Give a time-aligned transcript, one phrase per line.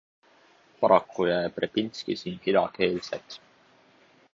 [0.79, 3.41] Paraku jääb Repinski siin kidakeelseks.